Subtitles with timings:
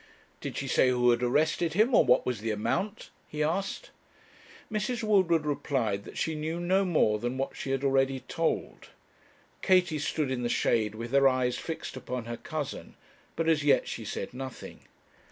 [0.39, 3.91] 'Did she say who had arrested him, or what was the amount?' he asked.
[4.71, 5.03] Mrs.
[5.03, 8.87] Woodward replied that she knew no more than what she had already told.
[9.61, 12.95] Katie stood in the shade with her eyes fixed upon her cousin,
[13.35, 14.79] but as yet she said nothing.